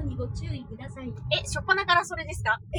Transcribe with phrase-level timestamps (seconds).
[0.00, 1.12] 度にご注意ください。
[1.30, 2.58] え、しょっぱなからそれですか？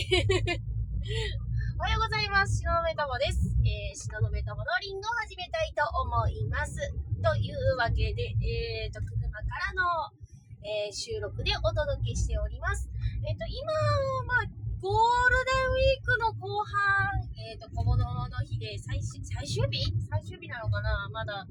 [1.78, 2.58] おはようございます。
[2.60, 3.40] しののめたまです。
[3.66, 6.78] えー、しののめたまのリンゴを始めたいと思います。
[7.22, 9.84] というわけで、えーと、車からの、
[10.64, 12.90] えー収録でお届けしております。
[13.28, 13.72] えっ、と、今、
[14.26, 14.46] まあ、
[14.82, 19.82] ゴールデンウィークの後半、えっ、と、小物の日で最終、最終日？
[20.10, 21.10] 最終日なのかな？
[21.10, 21.46] まだ。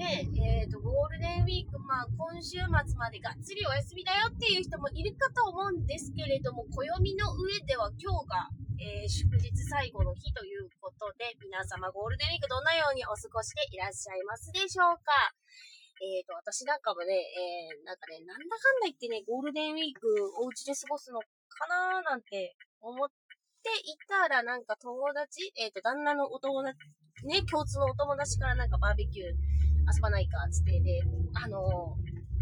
[0.00, 2.64] ねえ、えっ、と、ゴールデンウィーク、まあ、今週末
[2.96, 6.88] までがっつりお休みだよっていう人もいるかと思うんですけれども、暦
[7.20, 8.48] の上では今日が、
[8.80, 15.12] えー祝日最後の日ということで、皆様ゴールデンウィークどのようにお過ごしでいらっしゃいますでしょうか。
[16.00, 20.08] えっ、と、私なんかもね、えー、なんかね、なんだかんだ言ってね、ゴールデンウィーク
[20.40, 26.80] お家で過ごすのかなーなんて思っていたら、なんか友達、えっ、と、旦那のお友達、
[27.28, 31.00] ね、共通のお友達からなんかバーベキュー遊ばないか、つって、で、
[31.34, 31.96] あの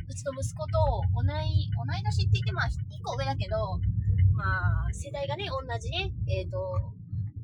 [0.08, 2.72] うちの息子と同い、同い年って言ってまあ、1
[3.04, 3.78] 個上だけど、
[4.32, 6.56] まあ、世代がね、同じね、えっ、と、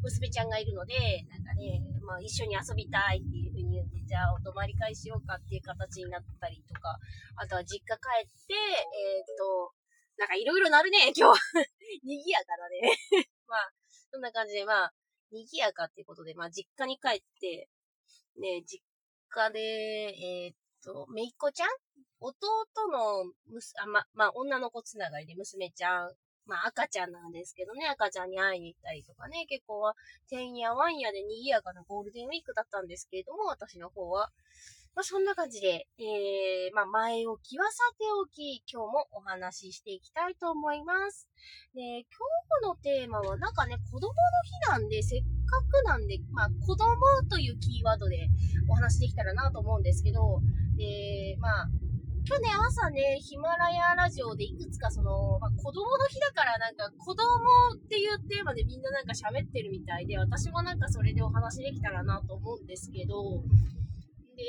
[0.03, 0.95] 娘ちゃんがいるので、
[1.28, 6.97] なんかね、まあ、一緒に遊びたいっていう風に言って、じゃあ、お泊まり会しようかっていう形になったりとか、
[7.37, 9.72] あとは実家帰って、えっ、と、
[10.17, 11.41] なんかいろいろなるね、 今日。
[12.05, 12.97] 賑やかだね。
[13.48, 13.72] まあ、
[14.11, 14.95] そんな感じで、まあ、
[15.33, 17.69] 賑やかっていうことで、まあ、実家に帰って、
[18.39, 18.83] ね、実
[19.35, 20.55] 家で、えっ、
[20.85, 21.69] と、めいっ子ちゃん？
[22.21, 22.39] 弟
[22.91, 26.13] のむす、あ、ま、まあ、女の子つながりで娘ちゃん、
[26.47, 29.95] まあ、赤ちゃんなんですけどね、赤ちゃんに会いに行ったりとかね、結構は、
[30.31, 34.31] てんやわんやで賑やかなゴールデンウィークだったんですけれども、私の方は。
[34.95, 41.28] まあ、そんな感じで、えー、まあ、前置きはさておき、今日もお話ししていきたいと思います。
[41.75, 42.06] で、今
[42.62, 46.95] 日のテーマは、なんかね、子供の日なんで、せっかくなんで、まあ、子供
[47.28, 48.28] というキーワードで
[48.69, 50.41] お話しできたらなと思うんですけど、
[50.77, 51.69] で、まあ、
[52.25, 57.25] 去年朝ね、ヒマラヤラジオでいくつかその、まあ、子供の日だからなんか子供
[57.75, 63.43] っていうテーマでみんななんか喋ってるみたいで、私もなんかそれでお話できたらなと思うんですけど、
[64.37, 64.45] で、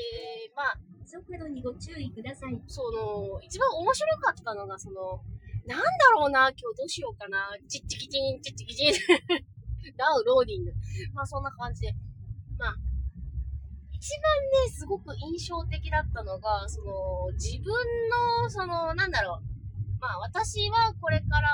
[0.55, 2.61] まあ、速度にご注意ください。
[2.67, 5.21] その、一番面白かったのが、その、
[5.65, 8.93] なんだろうな、今日どうしようかな、チッチキチン、チッチキチン、
[9.97, 10.73] ラウ、ローディング。
[11.13, 11.93] まあそんな感じで、
[12.57, 12.75] まあ、
[13.91, 17.73] 一番ね、すごく印象的だったのが、その、自分
[18.43, 21.49] の、その、なんだろう、まあ私はこれから、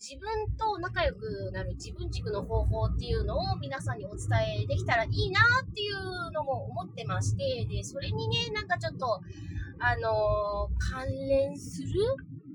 [0.00, 9.20] 自分と仲良くなる自分軸の方法っていうのを皆さんにお伝えできたらいいなっていうのも思ってまして、で、それにね、なんかちょっと、
[9.78, 11.88] あのー関連する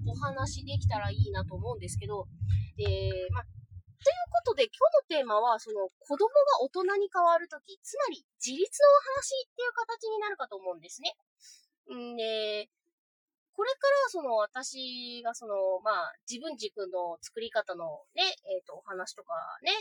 [0.08, 2.28] お話できたらいいなと思うんですけど、
[2.78, 2.84] で、
[3.32, 4.74] ま、ということで、今
[5.10, 11.16] 日のテーマは、その、子供が大人に変わるとき、つまり、自立のお話っていう形になるかと思うんですね。
[11.94, 12.70] んで、
[13.56, 19.32] これからその私がその、まあ、自分軸の作り方のね、えっ、と、お話とか
[19.64, 19.72] ね、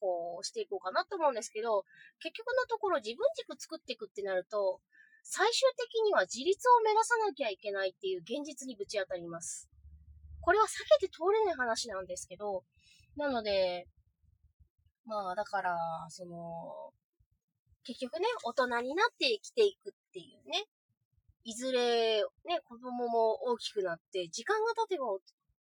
[0.00, 1.84] こうしていこうかなと思うんですけど、
[2.22, 4.80] 結局のところ自分軸作っていくってなると、
[5.22, 9.68] 最終的には自立を目指さなきゃいけないっていう現実にぶち当たります。
[10.40, 12.64] これは避けて通れない話なんですけど、
[13.16, 13.86] なので、
[15.04, 15.76] まあ、だから、
[16.08, 16.92] その、
[17.84, 20.64] 結局ね、大人になって生きていくっていうね、
[21.48, 25.06] いずれ、ね、子供も大きくなって、時間が経てば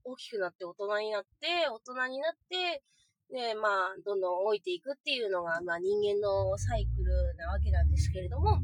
[0.04, 2.84] 大きくなって大人になって、大人になって、
[3.32, 8.60] ね、まあ、どんどん老いていくっていうのが、まあ、人間のサイクルなわけなんですけれども、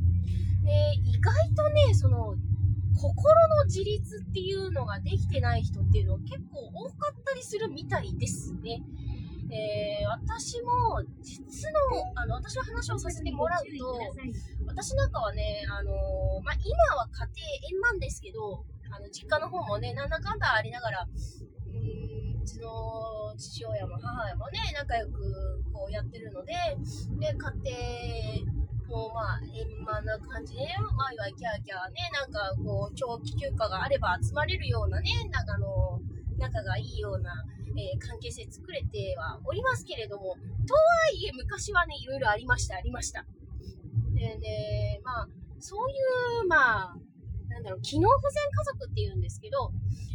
[0.64, 2.36] で、意外とね、その、
[2.94, 8.84] 心の自立っていうのができてない人っていうのは結構多かったりするみたいですね。
[9.50, 11.80] えー、私も、実の、
[12.16, 14.00] あの、私の話をさせてもらうと、
[14.74, 17.30] 私なんかはね、あのーまあ、今は家
[17.70, 26.54] 庭円満ですけど、あの、実家の方もね、なんだかんだありながら、うん、うちの父親も母親もね、仲良くこうやってるので、
[27.22, 28.44] で、家
[28.90, 36.02] 庭もまあ、円満な感じで、ワイワイキャーキャーね、なんかこう、長期休暇があれば集まれるようなね、なんかあの、
[36.40, 37.32] 仲がいいような、
[37.78, 40.36] えー関係性作れてはおりますけれども、
[40.68, 40.82] とは
[41.14, 43.26] いえ昔はね、いろいろありました、ありました。
[44.24, 45.28] で、でまあ、
[45.60, 45.94] そうい
[46.44, 46.96] う、まあ、
[47.50, 49.72] なんだろう、機能不全家族っていうんですけど、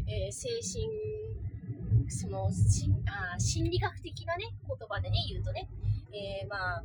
[0.06, 0.88] えー精神、
[2.10, 5.69] その、しあ心理学的なね、言葉でね、言うとね、
[6.12, 6.84] えーまあ、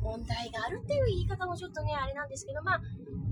[0.00, 2.80] 問題があるっていう言い方もちょっとね、あれなんですけど、まあ、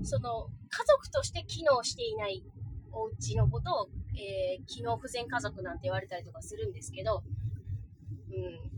[0.03, 2.43] その、家族として機能していない
[2.91, 7.23] お家のことを、えー機能不全家族なんて言われたりとかするんですけど、
[8.29, 8.71] うん。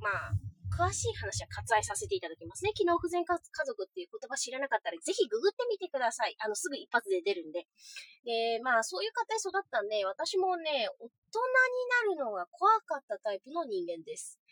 [0.00, 0.34] まあ、
[0.82, 2.74] 詳しい話は割愛させていただきますね。
[2.74, 6.34] 機能不全家族っていう言葉知らなかったら、ぜひググってみてください。
[6.42, 7.70] あの、すぐ一発で出るんで。
[8.26, 14.42] で、まあ、そういう家庭育ったんで、私もね、大人になるのが怖かったタイプの人間です。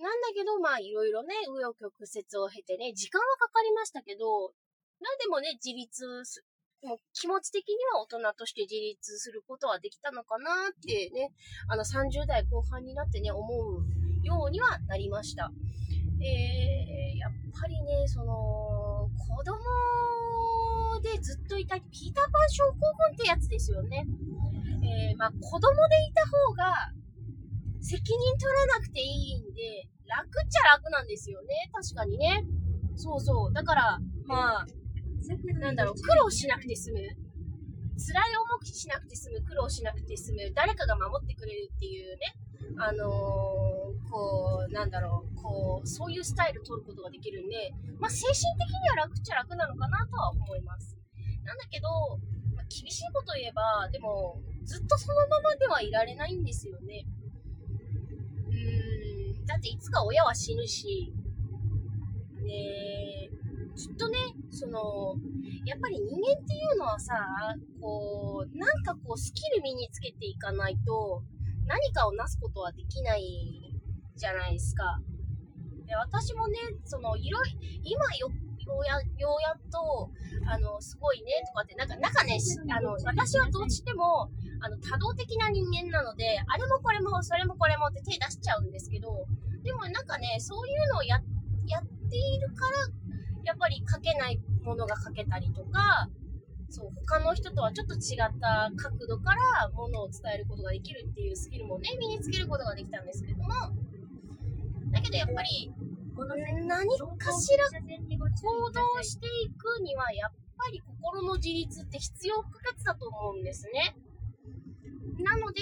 [0.00, 4.56] なんだけど、まあ、いろいろね、紆余曲折を経てね、時間はかかりましたけど、
[5.04, 6.08] なんでもね、自立
[6.82, 11.30] もう気持ち的には大人として自立することはできたのかなってね、
[11.68, 13.84] あの30代後半になってね、思う
[14.22, 15.52] ようにはなりました。
[16.20, 19.58] えー、やっぱりね、その、子供
[21.02, 22.74] でずっといたい、ピーターパン症候
[23.08, 24.06] 群ってやつですよね。
[24.84, 26.92] えー、まあ、子供でいた方が、
[27.80, 31.48] 責任取らなくていいんで、楽っちゃ楽なんですよね。
[31.72, 32.44] 確かにね。
[32.96, 33.52] そうそう。
[33.52, 34.66] だから、まあ、
[35.60, 36.98] なんだろう、苦労しなくて済む。
[36.98, 42.34] 辛い思いしなくて済む、苦労しなくて済む、誰かが守ってくれるっていうね、
[42.78, 43.71] あのー、
[44.12, 50.98] こう、なんだろう、こう、そういうスタイル取ることができるんで、まあ、精神的には楽っちゃ楽なのかなとは思います。
[51.44, 51.88] なんだけど、
[52.54, 57.06] まあ、厳しいこと言えば、でも、ずっとそのままではいられないんですよね。
[58.50, 61.10] うん、だっていつか親は死ぬし、
[62.44, 63.30] ね
[63.74, 64.18] きっとね、
[64.50, 65.16] その、
[65.64, 67.14] やっぱり人間っていうのはさ、
[67.80, 71.22] こう、なんかこう、スキル身につけていかないと、
[71.66, 73.72] 何かをなすことはできない
[74.22, 75.02] じゃないですか。
[75.84, 76.54] で私もね、
[76.84, 80.08] その、いろい、今よ、ようや、ようやっと、
[80.46, 82.38] あの、すごいね、とかって、なんか、なんかね、
[82.70, 84.30] あの、私はどうしても、
[84.62, 89.26] あの、多動的な人間なので、あれもこれも、それもこれもって手出しちゃうんですけど、
[89.64, 91.20] でもなんかね、そういうのをや、
[91.66, 92.78] やっているから、
[93.42, 96.08] やっぱり書けないものが書けたりとか、
[96.70, 103.50] そう、他の人とはちょっと違った角度からものを伝えることができるっていうスキルもね、身につけることができたんですけども、
[104.92, 105.72] だけどやっぱり、
[106.66, 113.96] 何かしら行動していくには、やっぱり心の自立って必要不可欠だと思うんですね。
[115.18, 115.60] なので、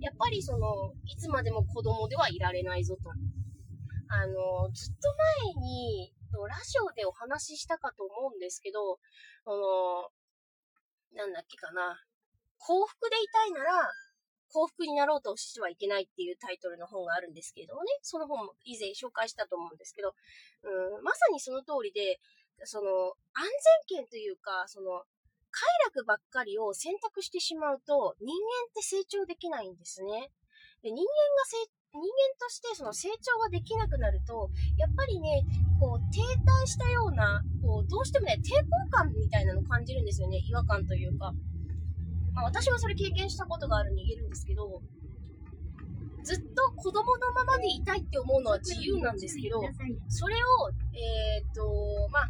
[0.00, 3.10] やっぱりその、いつまでも子供ではいられないぞと。
[4.08, 5.08] あの、ずっと
[5.56, 6.12] 前に、
[6.48, 8.98] ラジオでお話ししたかと思うんですけど、
[9.46, 10.10] あの、
[11.14, 11.96] なんだっけかな。
[12.58, 13.90] 幸福でいたいなら、
[14.54, 20.14] 幸福になろうとしてはいけないっていうタイトルの本があるんですけれどもね、その本も以前紹介したと思うんですけど、
[20.62, 22.22] うん、まさにその通りで、
[22.62, 23.50] その、安
[23.90, 25.02] 全圏というか、その、
[25.50, 30.30] 快楽ばっかりを選択してしまうと、人間って成長できないんですね。
[30.82, 31.10] で人間が
[31.46, 32.10] 成人間
[32.42, 35.46] としてその成長ができなくなると、やっぱりね、
[35.78, 40.38] こう、停滞したような、こう、どうしてもね、抵抗感みたいなのを感じるんですよね。
[40.38, 41.32] 違和感というか。
[42.34, 44.82] まあ、私はそれ経験したことがあるに言えるんですけど、
[46.22, 49.60] ずっと子供のままでいたいって思うのは自由なんですけど、
[50.08, 50.38] それを、
[50.94, 52.28] えっ、と、まあ、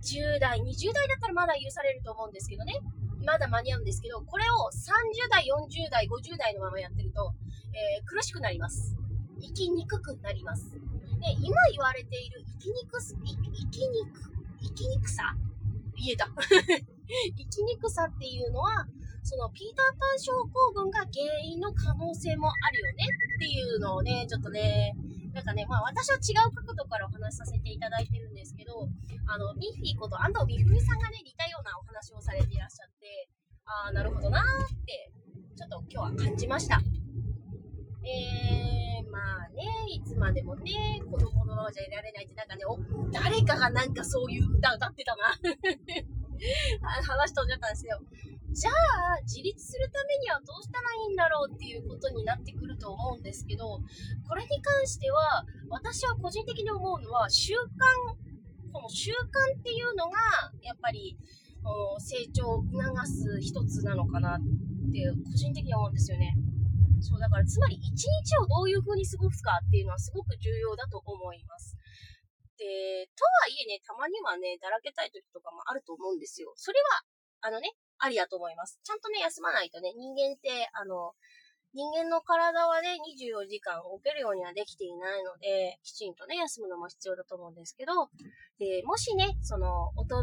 [0.00, 2.80] 10代、20代だったらまだ許されると思うんですけどね。
[3.26, 7.34] まだ間に合うんですけど、これを30代、40代、50代のままやってると、
[7.74, 8.96] えー、苦しくなります。
[9.40, 10.70] 生きにくくなります。
[10.70, 10.78] で、
[11.42, 13.26] 今言われている生きにくす、生
[13.70, 14.32] きにく、
[14.62, 15.36] 生きにくさ
[15.96, 16.28] 言えた。
[17.36, 18.86] 生きにくさっていうのは、
[19.22, 21.10] そのピーターパン症候群が原
[21.44, 23.04] 因の可能性もあるよね
[23.36, 24.94] っていうのをね、ちょっとね、
[25.32, 28.88] なんかね、まあ私は違う角度からお話しさせていただいてるんですけど、
[29.26, 33.28] あの、ミッフィーこと安藤美冬さんがね、似たようなお話をされていらっしゃって、
[33.64, 35.12] ああ、なるほどなーって、
[35.56, 36.80] ちょっと今日は感じました。
[38.02, 39.62] えー、まあね、
[39.92, 42.78] いつまでもね、子供のままじゃいられないって、なんかね、お、
[43.12, 45.36] 誰かがなんかそういう歌歌ってたな
[47.06, 48.00] 話飛んじゃったんですよ。
[48.52, 53.78] じゃあ、自立するためにはどうしたらいいんだろうっていうことになってくると思うんですけど、
[54.26, 57.60] これに関しては、私は個人的に思うのは、習慣、
[58.72, 60.18] この習慣っていうのが、
[60.62, 61.16] やっぱり、
[61.98, 64.40] 成長を促す一つなのかなっ
[64.90, 66.34] て、個人的には思うんですよね。
[67.00, 71.76] そう、だからつまり一日をどういう風に過ごすかっていうのはすごく重要だと思います。
[72.58, 76.52] で、とはいえね、たまにはね、だらけたい時とかもあると思うんですよ。
[76.56, 78.80] それは、あのね、ありだと思います。
[78.82, 81.12] ちゃんとね、休まないとね、人間って、あの、
[81.72, 88.10] 人間の体はね、24時間動けるようにはできていないので、きちんとね、休むのも必要だと思うんですけど、
[88.58, 90.22] で、もしね、その、大人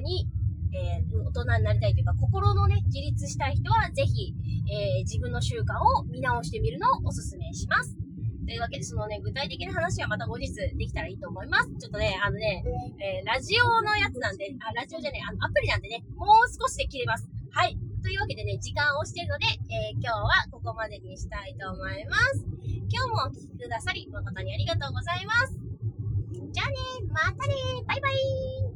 [0.00, 0.26] に
[0.72, 4.34] えー、大人になりたいというか、心のね、自立したい人は、ぜひ、
[4.70, 8.07] えー、自分の習慣を見直してみるのをおすすめします。
[8.48, 11.68] というわけで、そのね、具体的な話はまた後日できたらいいと思います。
[11.76, 12.64] ちょっとね、あのね、
[12.96, 17.28] えー、ラジオのやつなんで、あ、ラジオじゃねあの、アプリなんでね、もう少しで切れます。
[17.52, 17.76] はい。
[18.02, 22.46] というわけでね、時間を押してるので、えー、今日はここまでにしたいと思います。
[22.88, 25.52] 今日もお聴きくださり誠にありがとうございます。
[26.50, 26.76] じゃあね、
[27.12, 27.52] またね、
[27.86, 28.67] バイバイ